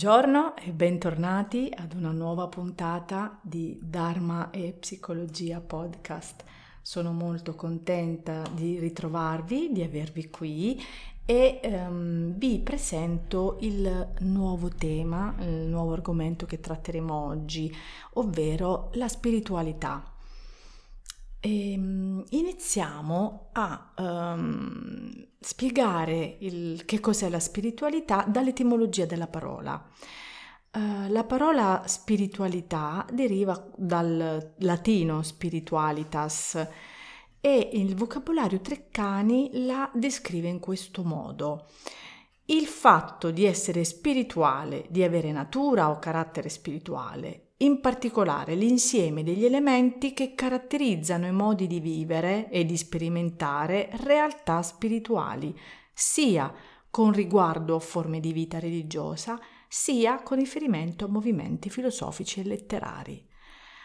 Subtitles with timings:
[0.00, 6.44] Buongiorno e bentornati ad una nuova puntata di Dharma e Psicologia Podcast.
[6.80, 10.80] Sono molto contenta di ritrovarvi, di avervi qui
[11.24, 17.74] e um, vi presento il nuovo tema, il nuovo argomento che tratteremo oggi,
[18.12, 20.17] ovvero la spiritualità.
[21.40, 29.82] E, um, iniziamo a um, spiegare il, che cos'è la spiritualità dall'etimologia della parola.
[30.70, 36.68] Uh, la parola spiritualità deriva dal latino spiritualitas
[37.40, 41.68] e il vocabolario Treccani la descrive in questo modo.
[42.46, 49.44] Il fatto di essere spirituale, di avere natura o carattere spirituale, in particolare l'insieme degli
[49.44, 55.56] elementi che caratterizzano i modi di vivere e di sperimentare realtà spirituali,
[55.92, 56.54] sia
[56.90, 63.26] con riguardo a forme di vita religiosa, sia con riferimento a movimenti filosofici e letterari.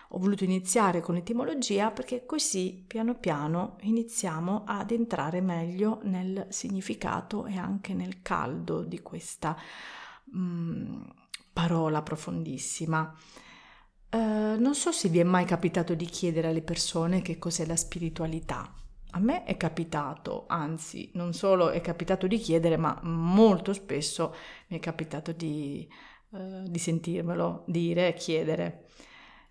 [0.10, 7.48] Ho voluto iniziare con l'etimologia perché così piano piano iniziamo ad entrare meglio nel significato
[7.48, 9.58] e anche nel caldo di questa
[10.36, 11.02] mm,
[11.52, 13.16] parola profondissima.
[14.14, 17.76] Uh, non so se vi è mai capitato di chiedere alle persone che cos'è la
[17.76, 18.72] spiritualità.
[19.16, 24.36] A me è capitato, anzi, non solo è capitato di chiedere, ma molto spesso
[24.68, 25.88] mi è capitato di,
[26.30, 28.86] uh, di sentirmelo dire chiedere.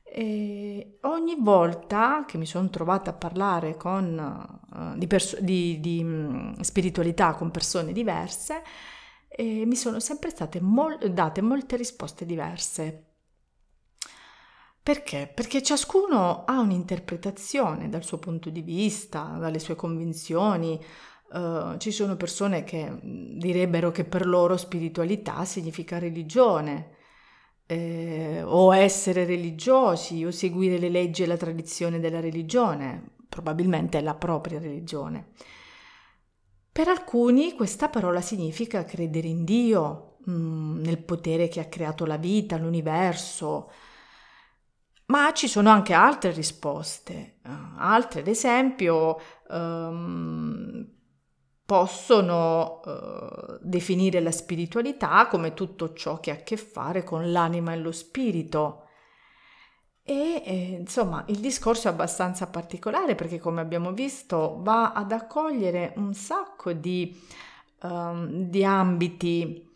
[0.05, 6.02] E ogni volta che mi sono trovata a parlare con, uh, di, perso- di, di
[6.05, 8.62] um, spiritualità con persone diverse,
[9.29, 13.06] eh, mi sono sempre state mol- date molte risposte diverse.
[14.82, 15.30] Perché?
[15.32, 20.78] Perché ciascuno ha un'interpretazione dal suo punto di vista, dalle sue convinzioni.
[21.32, 26.96] Uh, ci sono persone che direbbero che per loro spiritualità significa religione,
[27.66, 34.14] eh, o essere religiosi, o seguire le leggi e la tradizione della religione, probabilmente la
[34.14, 35.28] propria religione.
[36.70, 42.16] Per alcuni questa parola significa credere in Dio, mh, nel potere che ha creato la
[42.16, 43.70] vita, l'universo,
[45.12, 50.89] ma ci sono anche altre risposte, uh, altre ad esempio um,
[51.67, 57.74] possono uh, definire la spiritualità come tutto ciò che ha a che fare con l'anima
[57.74, 58.86] e lo spirito.
[60.02, 65.92] E eh, insomma il discorso è abbastanza particolare perché come abbiamo visto va ad accogliere
[65.96, 67.20] un sacco di,
[67.83, 69.70] um, di ambiti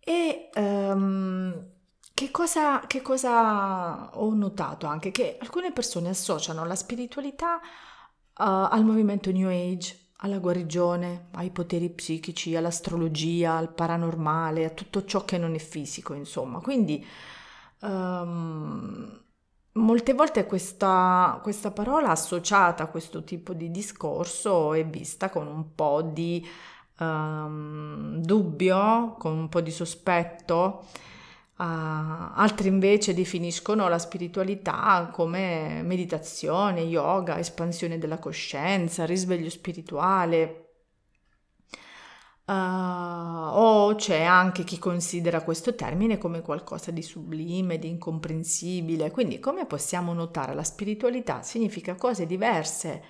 [0.00, 1.71] e um,
[2.14, 5.10] che cosa, che cosa ho notato anche?
[5.10, 7.60] Che alcune persone associano la spiritualità uh,
[8.34, 15.24] al movimento New Age, alla guarigione, ai poteri psichici, all'astrologia, al paranormale, a tutto ciò
[15.24, 16.60] che non è fisico, insomma.
[16.60, 17.04] Quindi
[17.80, 19.20] um,
[19.72, 25.74] molte volte questa, questa, parola associata a questo tipo di discorso è vista con un
[25.74, 26.46] po' di
[26.98, 30.86] um, dubbio, con un po' di sospetto.
[31.62, 40.70] Uh, altri invece definiscono la spiritualità come meditazione, yoga, espansione della coscienza, risveglio spirituale.
[42.46, 49.12] Uh, o c'è anche chi considera questo termine come qualcosa di sublime, di incomprensibile.
[49.12, 53.04] Quindi, come possiamo notare, la spiritualità significa cose diverse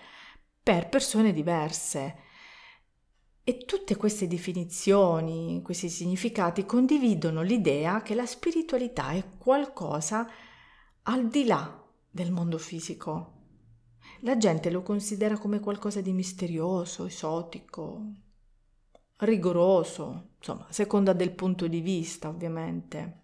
[0.62, 2.16] per persone diverse.
[3.44, 10.28] E tutte queste definizioni, questi significati condividono l'idea che la spiritualità è qualcosa
[11.02, 13.40] al di là del mondo fisico.
[14.20, 18.04] La gente lo considera come qualcosa di misterioso, esotico,
[19.16, 23.20] rigoroso, insomma, a seconda del punto di vista, ovviamente.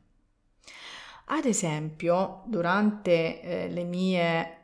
[1.26, 4.57] Ad esempio, durante eh, le mie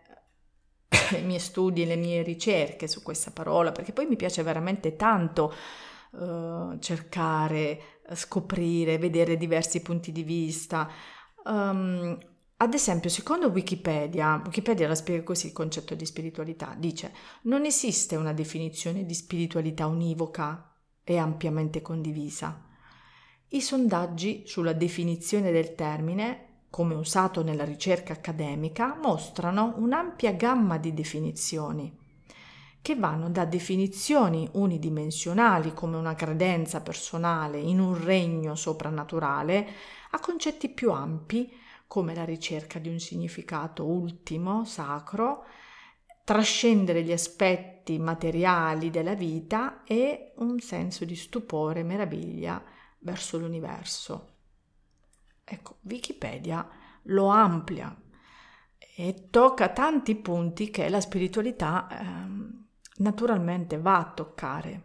[1.11, 5.53] i miei studi, le mie ricerche su questa parola, perché poi mi piace veramente tanto
[6.11, 7.81] uh, cercare,
[8.15, 10.89] scoprire, vedere diversi punti di vista.
[11.45, 12.19] Um,
[12.57, 17.13] ad esempio, secondo Wikipedia, Wikipedia la spiega così il concetto di spiritualità, dice
[17.43, 20.73] non esiste una definizione di spiritualità univoca
[21.03, 22.69] e ampiamente condivisa.
[23.49, 30.93] I sondaggi sulla definizione del termine come usato nella ricerca accademica, mostrano un'ampia gamma di
[30.93, 31.97] definizioni
[32.83, 39.69] che vanno da definizioni unidimensionali come una credenza personale in un regno soprannaturale
[40.11, 41.49] a concetti più ampi
[41.87, 45.45] come la ricerca di un significato ultimo, sacro,
[46.25, 52.61] trascendere gli aspetti materiali della vita e un senso di stupore, meraviglia
[52.99, 54.34] verso l'universo.
[55.45, 56.67] Ecco, Wikipedia
[57.09, 57.95] lo amplia
[58.97, 62.05] e tocca tanti punti che la spiritualità eh,
[62.97, 64.83] naturalmente va a toccare.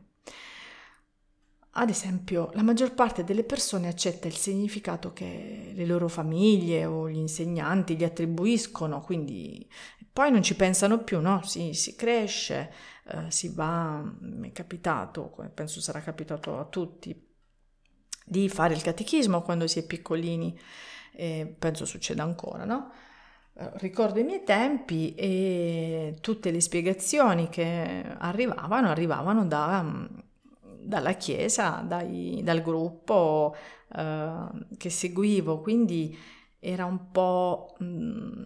[1.73, 7.07] Ad esempio, la maggior parte delle persone accetta il significato che le loro famiglie o
[7.07, 9.69] gli insegnanti gli attribuiscono, quindi
[10.11, 11.41] poi non ci pensano più, no?
[11.43, 12.73] Si, si cresce,
[13.05, 17.28] eh, si va, mi è capitato, penso sarà capitato a tutti,
[18.29, 20.57] di fare il catechismo quando si è piccolini,
[21.11, 22.91] e penso succeda ancora, no?
[23.55, 30.07] Eh, ricordo i miei tempi e tutte le spiegazioni che arrivavano, arrivavano da
[30.89, 33.55] dalla chiesa, dai, dal gruppo
[33.95, 36.17] eh, che seguivo, quindi
[36.59, 37.75] era un po'...
[37.79, 38.45] Mh, mm,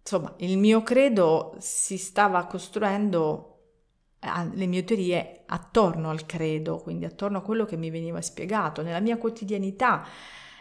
[0.00, 3.53] insomma, il mio credo si stava costruendo
[4.52, 9.00] le mie teorie attorno al credo, quindi attorno a quello che mi veniva spiegato nella
[9.00, 10.06] mia quotidianità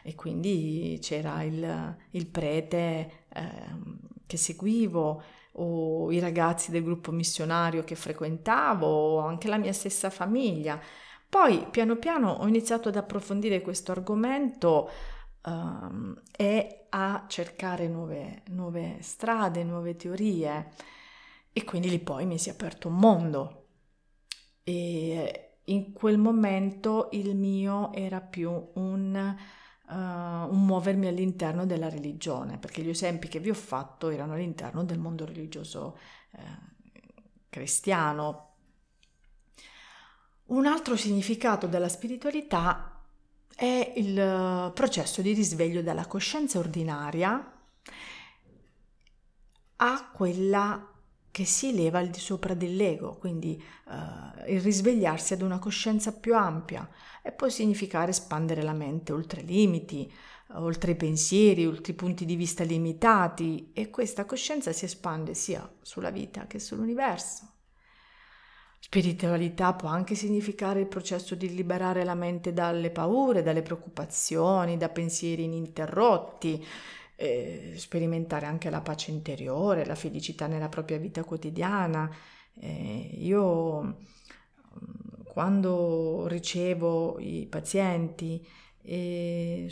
[0.03, 3.51] e quindi c'era il, il prete eh,
[4.25, 5.23] che seguivo
[5.53, 10.79] o i ragazzi del gruppo missionario che frequentavo o anche la mia stessa famiglia.
[11.29, 14.89] Poi piano piano ho iniziato ad approfondire questo argomento
[15.45, 20.71] um, e a cercare nuove, nuove strade, nuove teorie
[21.53, 23.67] e quindi lì poi mi si è aperto un mondo.
[24.63, 29.35] E in quel momento il mio era più un,
[29.87, 34.83] uh, un muovermi all'interno della religione, perché gli esempi che vi ho fatto erano all'interno
[34.83, 35.97] del mondo religioso
[36.31, 36.41] eh,
[37.49, 38.49] cristiano,
[40.45, 42.99] un altro significato della spiritualità
[43.55, 47.51] è il processo di risveglio dalla coscienza ordinaria
[49.77, 50.92] a quella
[51.33, 56.35] che si eleva al di sopra dell'ego, quindi uh, il risvegliarsi ad una coscienza più
[56.35, 56.87] ampia
[57.23, 60.13] e può significare espandere la mente oltre i limiti,
[60.49, 65.67] oltre i pensieri, oltre i punti di vista limitati e questa coscienza si espande sia
[65.81, 67.47] sulla vita che sull'universo.
[68.77, 74.89] Spiritualità può anche significare il processo di liberare la mente dalle paure, dalle preoccupazioni, da
[74.89, 76.63] pensieri ininterrotti,
[77.15, 82.09] eh, sperimentare anche la pace interiore, la felicità nella propria vita quotidiana.
[82.59, 83.93] Eh, io mm,
[85.25, 88.45] quando ricevo i pazienti
[88.81, 89.67] eh,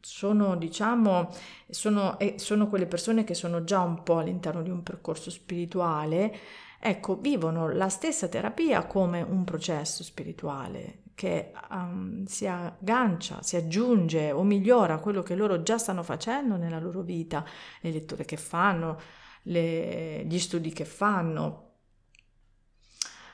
[0.00, 1.28] sono diciamo
[1.68, 6.36] sono, eh, sono quelle persone che sono già un po' all'interno di un percorso spirituale
[6.80, 14.32] ecco, vivono la stessa terapia come un processo spirituale che um, si aggancia, si aggiunge
[14.32, 17.44] o migliora quello che loro già stanno facendo nella loro vita,
[17.82, 18.98] le letture che fanno,
[19.42, 21.72] le, gli studi che fanno.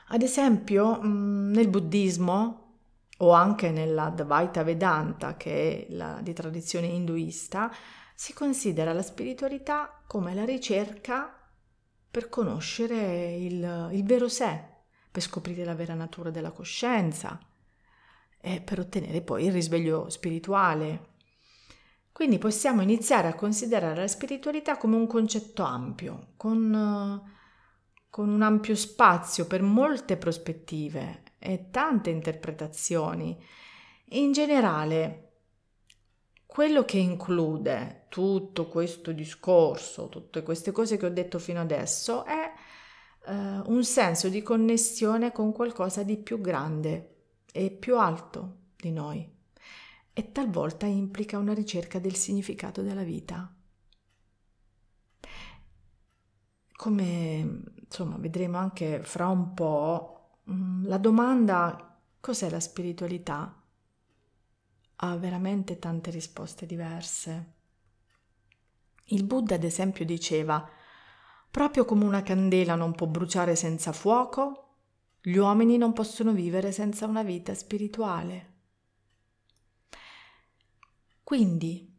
[0.07, 2.79] Ad esempio, mm, nel buddismo
[3.19, 7.73] o anche nella Dvaita Vedanta, che è la di tradizione induista,
[8.13, 11.33] si considera la spiritualità come la ricerca
[12.11, 14.61] per conoscere il, il vero sé,
[15.09, 17.39] per scoprire la vera natura della coscienza
[18.39, 21.15] e per ottenere poi il risveglio spirituale.
[22.11, 27.21] Quindi possiamo iniziare a considerare la spiritualità come un concetto ampio, con,
[28.09, 33.37] con un ampio spazio per molte prospettive e tante interpretazioni.
[34.11, 35.23] In generale,
[36.45, 42.51] quello che include tutto questo discorso, tutte queste cose che ho detto fino adesso, è
[43.27, 47.16] eh, un senso di connessione con qualcosa di più grande
[47.57, 49.27] e più alto di noi
[50.13, 53.53] e talvolta implica una ricerca del significato della vita.
[56.75, 63.63] Come insomma vedremo anche fra un po', mm, la domanda cos'è la spiritualità
[64.95, 67.53] ha veramente tante risposte diverse.
[69.05, 70.67] Il Buddha, ad esempio, diceva,
[71.49, 74.66] proprio come una candela non può bruciare senza fuoco,
[75.21, 78.53] gli uomini non possono vivere senza una vita spirituale.
[81.23, 81.93] Quindi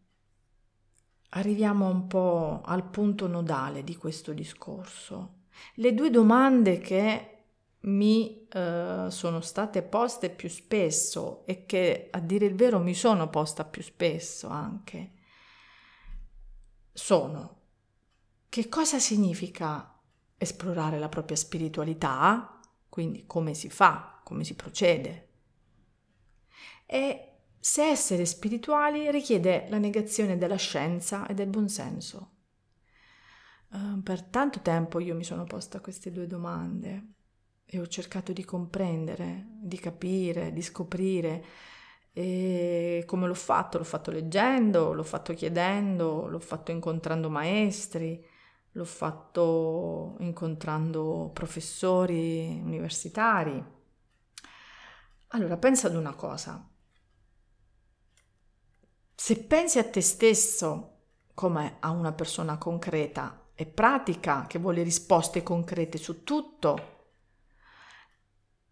[1.31, 5.47] arriviamo un po' al punto nodale di questo discorso.
[5.75, 7.33] Le due domande che
[7.81, 13.29] mi eh, sono state poste più spesso e che a dire il vero mi sono
[13.29, 15.13] posta più spesso anche
[16.93, 17.57] sono
[18.49, 19.95] che cosa significa
[20.37, 22.58] esplorare la propria spiritualità,
[22.99, 25.29] quindi come si fa, come si procede,
[26.85, 32.33] e se essere spirituali richiede la negazione della scienza e del buonsenso.
[33.69, 37.13] Uh, per tanto tempo io mi sono posta queste due domande
[37.65, 41.45] e ho cercato di comprendere, di capire, di scoprire
[42.19, 43.79] E come l'ho fatto?
[43.79, 48.21] L'ho fatto leggendo, l'ho fatto chiedendo, l'ho fatto incontrando maestri,
[48.79, 53.63] l'ho fatto incontrando professori universitari.
[55.29, 56.65] Allora, pensa ad una cosa.
[59.17, 61.01] Se pensi a te stesso
[61.35, 67.07] come a una persona concreta e pratica che vuole risposte concrete su tutto,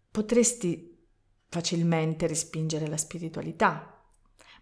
[0.09, 1.05] potresti
[1.49, 3.96] facilmente respingere la spiritualità.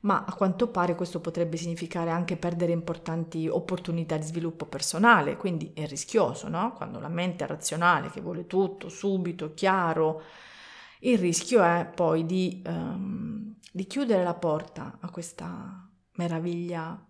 [0.06, 5.74] Ma a quanto pare questo potrebbe significare anche perdere importanti opportunità di sviluppo personale, quindi
[5.74, 6.74] è rischioso, no?
[6.74, 10.22] Quando la mente è razionale, che vuole tutto subito, chiaro,
[11.00, 17.08] il rischio è poi di, um, di chiudere la porta a questa meraviglia,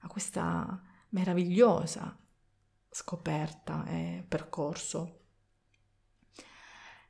[0.00, 2.16] a questa meravigliosa
[2.88, 5.25] scoperta e percorso.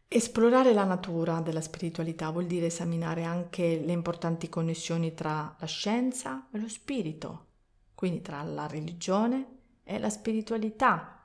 [0.09, 6.49] Esplorare la natura della spiritualità vuol dire esaminare anche le importanti connessioni tra la scienza
[6.53, 7.47] e lo spirito,
[7.95, 11.25] quindi tra la religione e la spiritualità.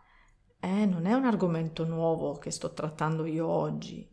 [0.60, 4.10] Eh, non è un argomento nuovo che sto trattando io oggi.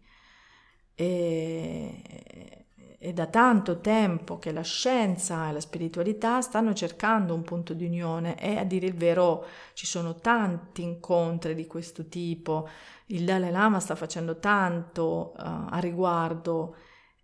[0.95, 2.67] E,
[3.01, 7.85] è da tanto tempo che la scienza e la spiritualità stanno cercando un punto di
[7.85, 12.69] unione e a dire il vero ci sono tanti incontri di questo tipo.
[13.07, 16.75] Il Dalai Lama sta facendo tanto uh, a riguardo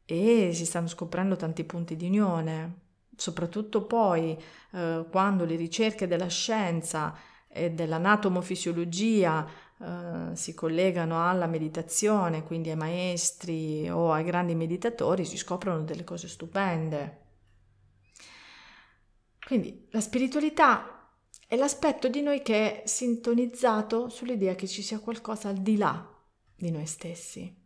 [0.04, 2.82] e si stanno scoprendo tanti punti di unione,
[3.16, 4.40] soprattutto poi
[4.70, 7.16] uh, quando le ricerche della scienza
[7.48, 9.44] e dell'anatomofisiologia
[9.80, 16.04] eh, si collegano alla meditazione, quindi ai maestri o ai grandi meditatori, si scoprono delle
[16.04, 17.22] cose stupende.
[19.44, 21.10] Quindi la spiritualità
[21.46, 26.10] è l'aspetto di noi che è sintonizzato sull'idea che ci sia qualcosa al di là
[26.56, 27.62] di noi stessi.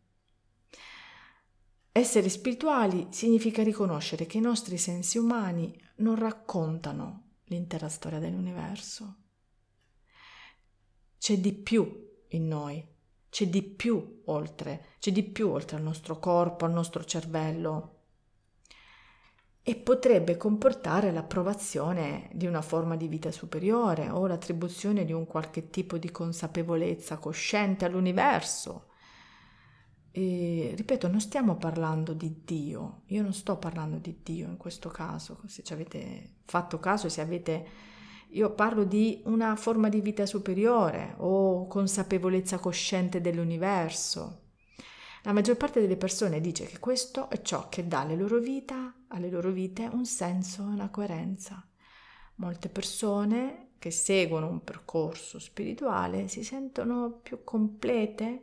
[1.93, 9.28] Essere spirituali significa riconoscere che i nostri sensi umani non raccontano l'intera storia dell'universo.
[11.19, 12.87] C'è di più in noi,
[13.29, 17.97] c'è di più oltre, c'è di più oltre al nostro corpo, al nostro cervello
[19.69, 25.69] e potrebbe comportare l'approvazione di una forma di vita superiore o l'attribuzione di un qualche
[25.69, 28.87] tipo di consapevolezza cosciente all'universo.
[30.11, 34.89] E, ripeto, non stiamo parlando di Dio, io non sto parlando di Dio in questo
[34.89, 37.67] caso, se ci avete fatto caso, se avete
[38.31, 44.43] io parlo di una forma di vita superiore o consapevolezza cosciente dell'universo.
[45.23, 48.95] La maggior parte delle persone dice che questo è ciò che dà alle loro, vita,
[49.09, 51.67] alle loro vite un senso e una coerenza.
[52.37, 58.43] Molte persone che seguono un percorso spirituale si sentono più complete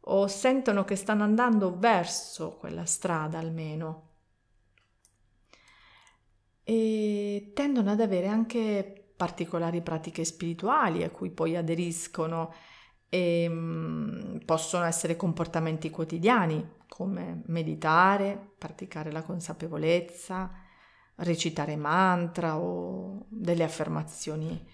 [0.00, 4.06] o sentono che stanno andando verso quella strada almeno
[6.68, 12.54] e tendono ad avere anche particolari pratiche spirituali a cui poi aderiscono
[13.08, 20.50] e mh, possono essere comportamenti quotidiani come meditare, praticare la consapevolezza,
[21.16, 24.64] recitare mantra o delle affermazioni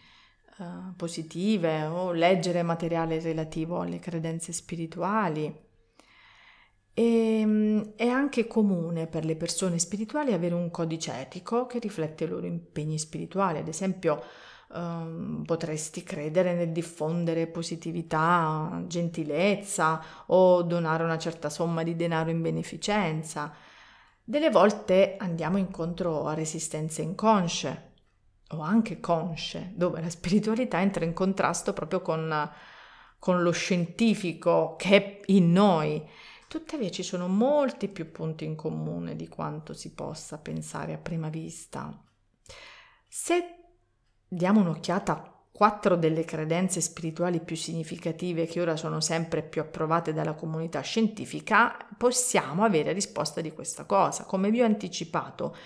[0.58, 5.63] uh, positive o leggere materiale relativo alle credenze spirituali.
[6.94, 12.24] E, mh, è anche comune per le persone spirituali avere un codice etico che riflette
[12.24, 14.22] i loro impegni spirituali, ad esempio
[14.74, 22.40] um, potresti credere nel diffondere positività, gentilezza o donare una certa somma di denaro in
[22.40, 23.52] beneficenza.
[24.22, 27.92] Delle volte andiamo incontro a resistenze inconsce
[28.50, 32.50] o anche consce, dove la spiritualità entra in contrasto proprio con,
[33.18, 36.02] con lo scientifico che è in noi
[36.54, 41.28] Tuttavia ci sono molti più punti in comune di quanto si possa pensare a prima
[41.28, 42.00] vista.
[43.08, 43.56] Se
[44.28, 50.12] diamo un'occhiata a quattro delle credenze spirituali più significative che ora sono sempre più approvate
[50.12, 54.22] dalla comunità scientifica, possiamo avere risposta di questa cosa.
[54.22, 55.56] Come vi ho anticipato,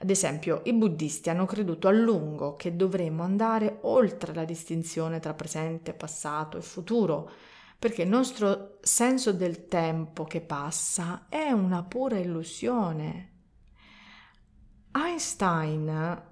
[0.00, 5.32] ad esempio, i buddisti hanno creduto a lungo che dovremmo andare oltre la distinzione tra
[5.32, 7.30] presente, passato e futuro
[7.78, 13.32] perché il nostro senso del tempo che passa è una pura illusione.
[14.92, 16.22] Einstein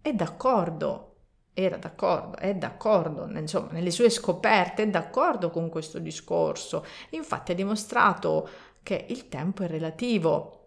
[0.00, 1.14] è d'accordo,
[1.54, 6.84] era d'accordo, è d'accordo, insomma, nelle sue scoperte è d'accordo con questo discorso.
[7.10, 8.48] Infatti ha dimostrato
[8.82, 10.60] che il tempo è relativo.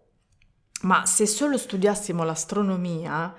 [0.82, 3.34] Ma se solo studiassimo l'astronomia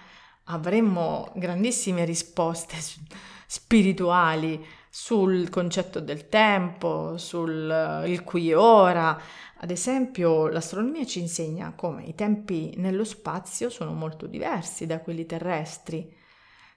[0.45, 2.75] avremmo grandissime risposte
[3.47, 9.19] spirituali sul concetto del tempo, sul il qui e ora,
[9.61, 15.25] Ad esempio, l'astronomia ci insegna come i tempi nello spazio sono molto diversi da quelli
[15.25, 16.15] terrestri.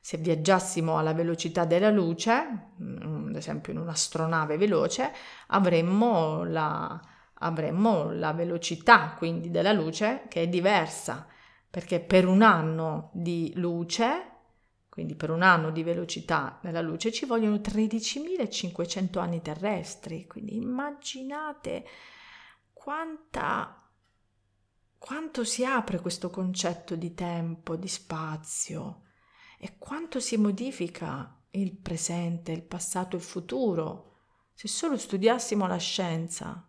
[0.00, 5.12] Se viaggiassimo alla velocità della luce, mm, ad esempio in un'astronave veloce,
[5.48, 7.00] avremmo la,
[7.34, 11.24] avremmo la velocità quindi della luce che è diversa,
[11.70, 14.31] perché per un anno di luce,
[14.92, 20.26] quindi per un anno di velocità della luce, ci vogliono 13.500 anni terrestri.
[20.26, 21.86] Quindi immaginate
[22.74, 23.90] quanta,
[24.98, 29.04] quanto si apre questo concetto di tempo, di spazio
[29.56, 34.18] e quanto si modifica il presente, il passato, il futuro,
[34.52, 36.68] se solo studiassimo la scienza.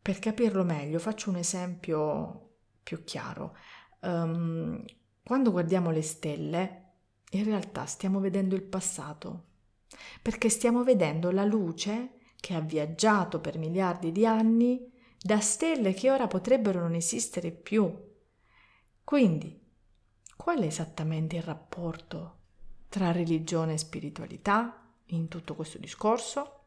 [0.00, 3.54] Per capirlo meglio, faccio un esempio più chiaro.
[4.00, 4.82] Um,
[5.24, 6.90] quando guardiamo le stelle,
[7.30, 9.44] in realtà stiamo vedendo il passato,
[10.20, 16.10] perché stiamo vedendo la luce che ha viaggiato per miliardi di anni da stelle che
[16.10, 18.10] ora potrebbero non esistere più.
[19.04, 19.60] Quindi,
[20.36, 22.38] qual è esattamente il rapporto
[22.88, 26.64] tra religione e spiritualità in tutto questo discorso?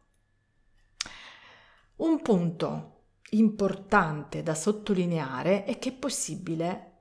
[1.97, 2.91] Un punto
[3.31, 6.94] importante da sottolineare è che è possibile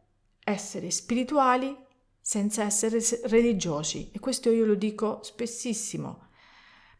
[0.44, 1.76] essere spirituali
[2.20, 6.28] senza essere religiosi e questo io lo dico spessissimo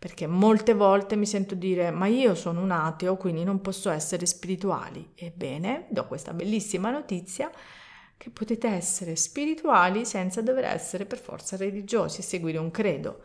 [0.05, 4.27] perché molte volte mi sento dire ma io sono un ateo quindi non posso essere
[4.27, 5.13] spirituali.
[5.15, 7.51] Ebbene, do questa bellissima notizia
[8.19, 13.23] che potete essere spirituali senza dover essere per forza religiosi e seguire un credo.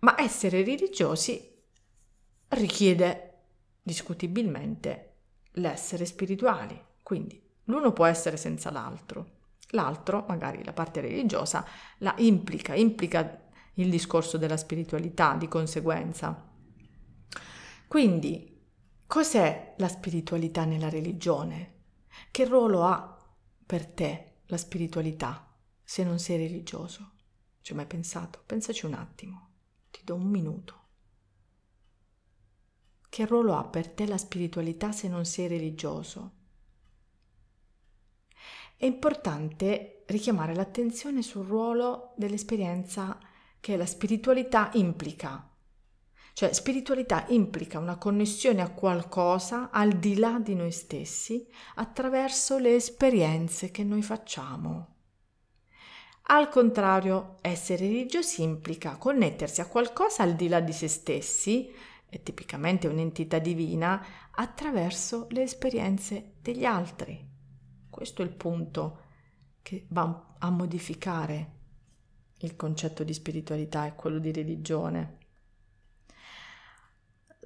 [0.00, 1.50] Ma essere religiosi
[2.48, 3.38] richiede
[3.80, 5.14] discutibilmente
[5.52, 9.40] l'essere spirituali, quindi l'uno può essere senza l'altro.
[9.70, 11.64] L'altro, magari la parte religiosa,
[11.98, 16.50] la implica, implica il discorso della spiritualità di conseguenza.
[17.88, 18.60] Quindi,
[19.06, 21.80] cos'è la spiritualità nella religione?
[22.30, 23.18] Che ruolo ha
[23.64, 27.12] per te la spiritualità se non sei religioso?
[27.62, 28.42] Ci hai mai pensato?
[28.44, 29.50] Pensaci un attimo,
[29.90, 30.80] ti do un minuto.
[33.08, 36.40] Che ruolo ha per te la spiritualità se non sei religioso?
[38.82, 43.16] È importante richiamare l'attenzione sul ruolo dell'esperienza
[43.60, 45.48] che la spiritualità implica.
[46.32, 52.74] Cioè, spiritualità implica una connessione a qualcosa al di là di noi stessi attraverso le
[52.74, 54.96] esperienze che noi facciamo.
[56.22, 61.72] Al contrario, essere religiosi implica connettersi a qualcosa al di là di se stessi,
[62.08, 67.30] è tipicamente un'entità divina, attraverso le esperienze degli altri.
[67.92, 69.00] Questo è il punto
[69.60, 71.50] che va a modificare
[72.38, 75.18] il concetto di spiritualità e quello di religione.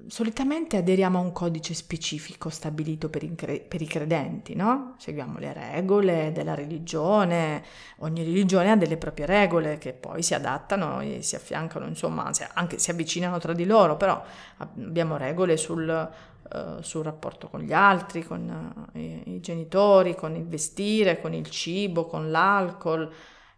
[0.07, 4.95] Solitamente aderiamo a un codice specifico stabilito per, incre- per, i credenti, no?
[4.99, 7.61] Seguiamo le regole della religione,
[7.97, 12.79] ogni religione ha delle proprie regole che poi si adattano e si affiancano, insomma, anche
[12.79, 14.23] si avvicinano tra di loro, però
[14.59, 16.09] abbiamo regole sul,
[16.53, 21.49] uh, sul rapporto con gli altri, con i, i genitori, con il vestire, con il
[21.49, 23.11] cibo, con l'alcol,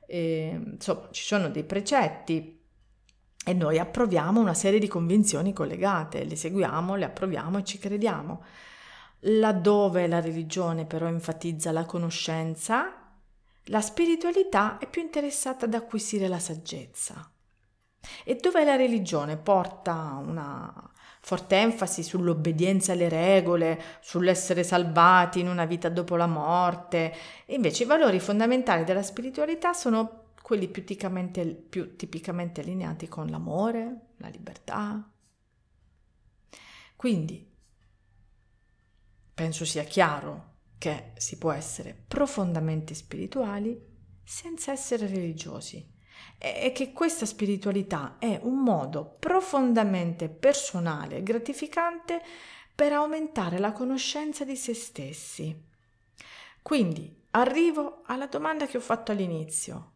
[0.06, 2.60] e, insomma ci sono dei precetti
[3.46, 8.44] e noi approviamo una serie di convinzioni collegate, le seguiamo, le approviamo e ci crediamo.
[9.24, 12.94] Laddove la religione però enfatizza la conoscenza,
[13.66, 17.32] la spiritualità è più interessata ad acquisire la saggezza.
[18.24, 25.66] E dove la religione porta una forte enfasi sull'obbedienza alle regole, sull'essere salvati in una
[25.66, 27.14] vita dopo la morte.
[27.48, 34.08] Invece i valori fondamentali della spiritualità sono quelli più tipicamente, più tipicamente allineati con l'amore,
[34.18, 35.08] la libertà.
[36.96, 37.48] Quindi
[39.34, 43.80] penso sia chiaro che si può essere profondamente spirituali
[44.24, 45.98] senza essere religiosi
[46.40, 52.24] è che questa spiritualità è un modo profondamente personale e gratificante
[52.74, 55.68] per aumentare la conoscenza di se stessi.
[56.62, 59.92] Quindi arrivo alla domanda che ho fatto all'inizio,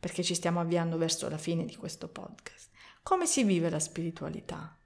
[0.00, 2.70] perché ci stiamo avviando verso la fine di questo podcast.
[3.04, 4.76] Come si vive la spiritualità?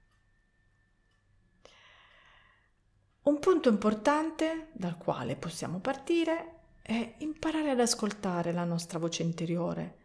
[3.23, 9.98] Un punto importante dal quale possiamo partire è imparare ad ascoltare la nostra voce interiore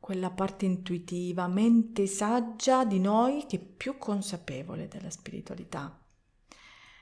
[0.00, 6.00] quella parte intuitiva, mente saggia di noi che è più consapevole della spiritualità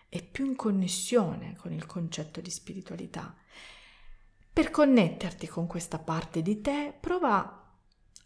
[0.09, 3.35] e più in connessione con il concetto di spiritualità.
[4.53, 7.65] Per connetterti con questa parte di te, prova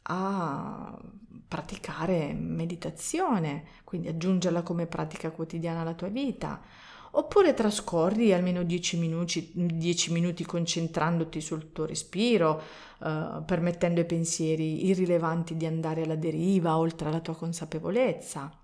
[0.02, 1.00] a
[1.46, 6.62] praticare meditazione, quindi aggiungerla come pratica quotidiana alla tua vita,
[7.12, 12.62] oppure trascorri almeno 10 minuti, 10 minuti concentrandoti sul tuo respiro,
[13.02, 18.54] eh, permettendo ai pensieri irrilevanti di andare alla deriva oltre alla tua consapevolezza.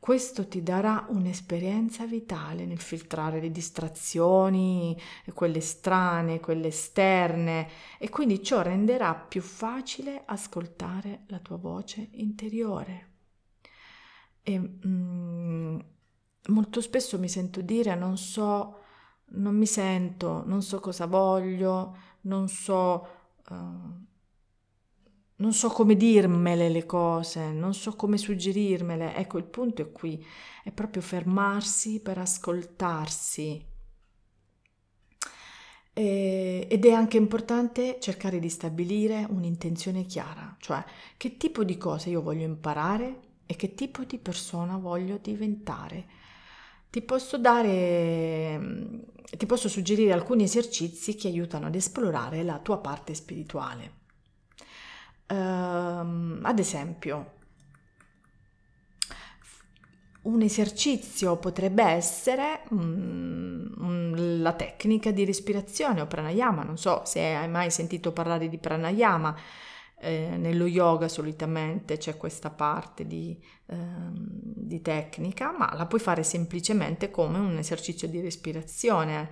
[0.00, 4.98] Questo ti darà un'esperienza vitale nel filtrare le distrazioni,
[5.34, 13.08] quelle strane, quelle esterne e quindi ciò renderà più facile ascoltare la tua voce interiore.
[14.42, 15.19] E, mm,
[16.50, 18.78] molto spesso mi sento dire non so,
[19.32, 23.08] non mi sento, non so cosa voglio, non so...
[23.48, 24.08] Uh,
[25.40, 29.14] non so come dirmele le cose, non so come suggerirmele.
[29.16, 30.22] Ecco, il punto è qui,
[30.62, 33.66] è proprio fermarsi per ascoltarsi.
[35.92, 40.84] E, ed è anche importante cercare di stabilire un'intenzione chiara, cioè
[41.16, 46.06] che tipo di cose io voglio imparare e che tipo di persona voglio diventare.
[46.90, 48.60] Ti posso dare,
[49.36, 53.98] ti posso suggerire alcuni esercizi che aiutano ad esplorare la tua parte spirituale.
[55.28, 57.38] Uh, ad esempio,
[60.22, 66.62] un esercizio potrebbe essere um, la tecnica di respirazione o pranayama.
[66.62, 69.34] Non so se hai mai sentito parlare di pranayama.
[70.02, 73.76] Eh, nello yoga solitamente c'è questa parte di, eh,
[74.12, 79.30] di, tecnica, ma la puoi fare semplicemente come un esercizio di respirazione.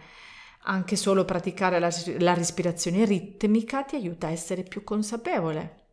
[0.65, 5.87] Anche solo praticare la, la respirazione ritmica ti aiuta a essere più consapevole.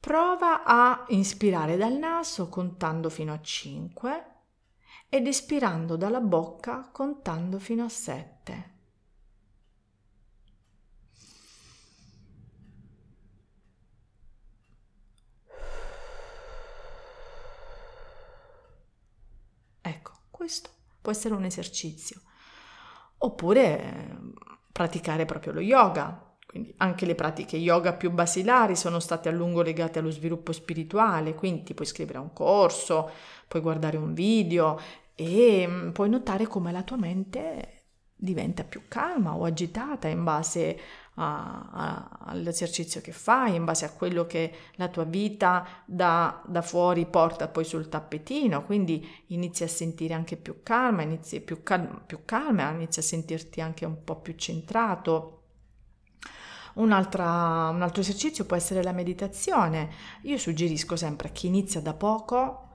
[0.00, 4.24] Prova a inspirare dal naso contando fino a 5
[5.08, 8.70] ed espirando dalla bocca contando fino a 7.
[19.84, 20.70] Ecco, questo?
[21.00, 22.20] Può essere un esercizio.
[23.18, 24.16] Oppure eh,
[24.72, 29.62] praticare proprio lo yoga, quindi anche le pratiche yoga più basilari sono state a lungo
[29.62, 33.08] legate allo sviluppo spirituale, quindi ti puoi iscrivere a un corso,
[33.46, 34.80] puoi guardare un video
[35.14, 37.84] e mm, puoi notare come la tua mente
[38.16, 40.78] diventa più calma o agitata in base
[41.14, 46.62] a, a, all'esercizio che fai, in base a quello che la tua vita da, da,
[46.62, 52.02] fuori porta poi sul tappetino, quindi inizi a sentire anche più calma, inizi più, cal-
[52.06, 55.38] più calma, inizi a sentirti anche un po' più centrato
[56.74, 59.90] un altro esercizio può essere la meditazione.
[60.22, 62.71] Io suggerisco sempre a chi inizia da poco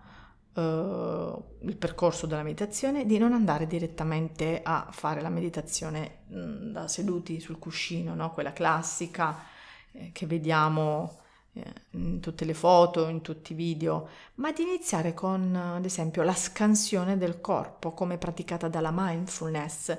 [0.59, 7.39] il percorso della meditazione di non andare direttamente a fare la meditazione mm, da seduti
[7.39, 8.33] sul cuscino, no?
[8.33, 9.43] quella classica
[9.91, 11.19] eh, che vediamo
[11.53, 16.23] eh, in tutte le foto, in tutti i video, ma di iniziare con ad esempio
[16.23, 19.95] la scansione del corpo come praticata dalla mindfulness,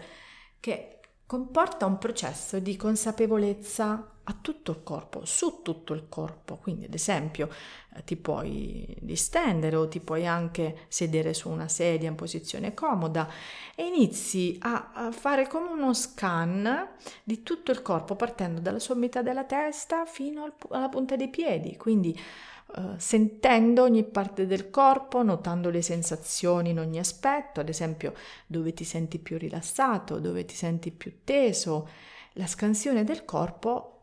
[0.58, 0.97] che
[1.28, 6.56] comporta un processo di consapevolezza a tutto il corpo, su tutto il corpo.
[6.56, 7.50] Quindi, ad esempio,
[7.94, 13.28] eh, ti puoi distendere o ti puoi anche sedere su una sedia in posizione comoda
[13.74, 16.88] e inizi a, fare come uno scan
[17.22, 21.76] di tutto il corpo, partendo dalla sommità della testa fino al, alla punta dei piedi.
[21.76, 22.18] Quindi,
[22.68, 28.12] Uh, sentendo ogni parte del corpo, notando le sensazioni in ogni aspetto, ad esempio
[28.46, 31.88] dove ti senti più rilassato, dove ti senti più teso.
[32.34, 33.98] La scansione del corpo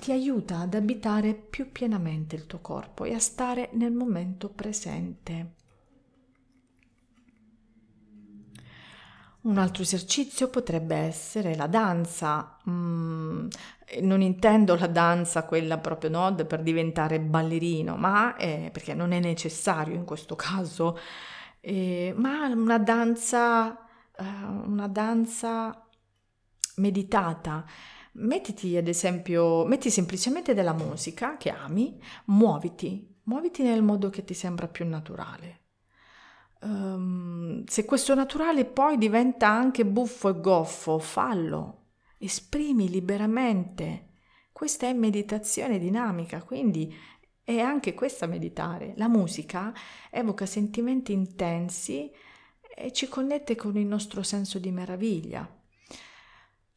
[0.00, 5.62] ti aiuta ad abitare più pienamente il tuo corpo e a stare nel momento presente.
[9.42, 12.56] Un altro esercizio potrebbe essere la danza.
[12.68, 13.48] Mm,
[14.00, 19.20] non intendo la danza, quella proprio no, per diventare ballerino, ma è, perché non è
[19.20, 20.98] necessario in questo caso,
[21.60, 23.76] eh, ma una danza,
[24.16, 24.24] eh,
[24.66, 25.86] una danza
[26.76, 27.64] meditata.
[28.16, 34.34] Mettiti ad esempio, metti semplicemente della musica che ami, muoviti, muoviti nel modo che ti
[34.34, 35.62] sembra più naturale.
[36.60, 41.83] Um, se questo naturale poi diventa anche buffo e goffo, fallo,
[42.24, 44.08] esprimi liberamente.
[44.52, 46.94] Questa è meditazione dinamica, quindi
[47.42, 48.94] è anche questa meditare.
[48.96, 49.72] La musica
[50.10, 52.10] evoca sentimenti intensi
[52.76, 55.48] e ci connette con il nostro senso di meraviglia.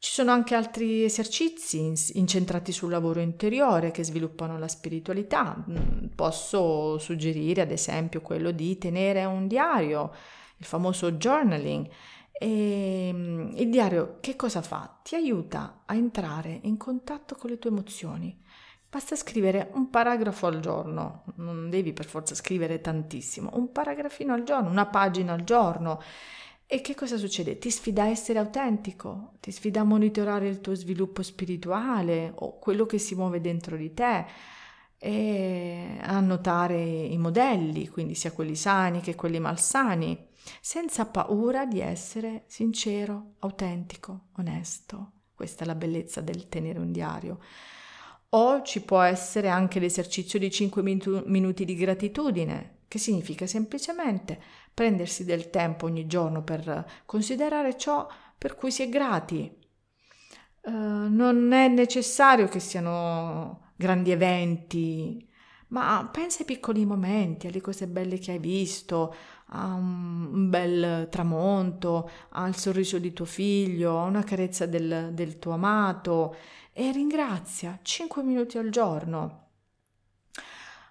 [0.00, 5.64] Ci sono anche altri esercizi incentrati sul lavoro interiore che sviluppano la spiritualità.
[5.68, 10.12] Mm, posso suggerire ad esempio quello di tenere un diario,
[10.58, 11.88] il famoso journaling.
[12.38, 15.00] E mm, il diario che cosa fa?
[15.02, 18.38] Ti aiuta a entrare in contatto con le tue emozioni,
[18.90, 24.44] Basta scrivere un paragrafo al giorno, non devi per forza scrivere tantissimo, un paragrafino al
[24.44, 26.00] giorno, una pagina al giorno.
[26.66, 27.58] E che cosa succede?
[27.58, 32.86] Ti sfida a essere autentico, ti sfida a monitorare il tuo sviluppo spirituale o quello
[32.86, 34.24] che si muove dentro di te
[34.98, 40.27] e a notare i modelli, quindi sia quelli sani che quelli malsani,
[40.60, 45.12] senza paura di essere sincero, autentico, onesto.
[45.34, 47.38] Questa è la bellezza del tenere un diario.
[48.30, 54.40] O ci può essere anche l'esercizio di 5 minuti, di gratitudine, che significa semplicemente
[54.74, 58.06] prendersi del tempo ogni giorno per considerare ciò
[58.36, 59.56] per cui si è grati.
[60.62, 65.27] Uh, non è necessario che siano grandi eventi,
[65.68, 69.14] ma pensa ai piccoli momenti, alle cose belle che hai visto,
[69.50, 75.52] a un bel tramonto, al sorriso di tuo figlio, a una carezza del, del tuo
[75.52, 76.36] amato
[76.72, 79.46] e ringrazia 5 minuti al giorno.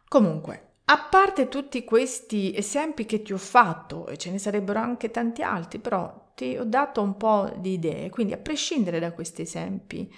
[0.08, 5.12] Comunque, a parte tutti questi esempi che ti ho fatto, e ce ne sarebbero anche
[5.12, 9.42] tanti altri, però ti ho dato un po' di idee, quindi a prescindere da questi
[9.42, 10.12] esempi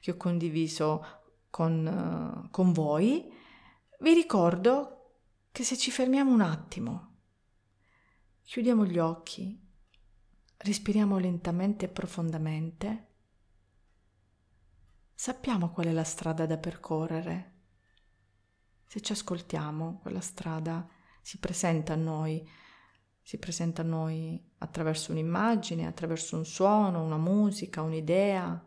[0.00, 1.04] che ho condiviso
[1.50, 3.30] con, con voi,
[4.00, 5.14] vi ricordo
[5.52, 7.14] che se ci fermiamo un attimo,
[8.42, 9.58] chiudiamo gli occhi,
[10.58, 13.06] respiriamo lentamente e profondamente,
[15.14, 17.54] sappiamo qual è la strada da percorrere.
[18.86, 20.88] Se ci ascoltiamo, quella strada
[21.22, 22.48] si presenta a noi,
[23.22, 28.64] si presenta a noi attraverso un'immagine, attraverso un suono, una musica, un'idea.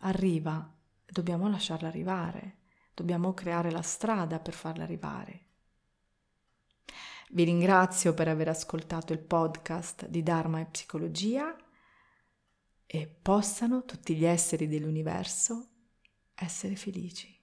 [0.00, 2.58] Arriva dobbiamo lasciarla arrivare,
[2.96, 5.42] dobbiamo creare la strada per farla arrivare.
[7.28, 11.54] Vi ringrazio per aver ascoltato il podcast di Dharma e Psicologia
[12.86, 15.68] e possano tutti gli esseri dell'universo
[16.34, 17.38] essere felici.